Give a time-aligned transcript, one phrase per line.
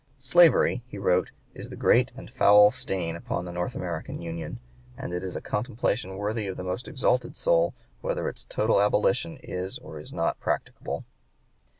[0.17, 4.57] "Slavery," he wrote, "is the great and foul stain upon the North American Union,
[4.97, 9.37] and it is a contemplation worthy of the most exalted soul whether its total abolition
[9.43, 11.05] is or is not practicable."